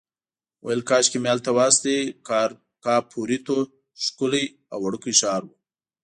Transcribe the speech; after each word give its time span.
ویل 0.65 0.81
کاشکې 0.89 1.17
مې 1.23 1.29
هلته 1.33 1.49
واستوي، 1.57 1.99
کاپوریتو 2.85 3.57
ښکلی 4.03 4.45
او 4.73 4.79
وړوکی 4.85 5.13
ښار 5.19 5.41
و. 5.45 5.49